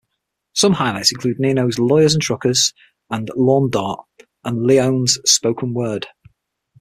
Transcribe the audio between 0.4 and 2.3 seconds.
Some highlights include Neno's "Lawyers and